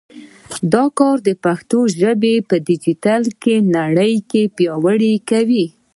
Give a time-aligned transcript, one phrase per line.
[0.73, 3.21] دا کار د پښتو ژبه په ډیجیټل
[3.77, 5.65] نړۍ کې پیاوړې کوي.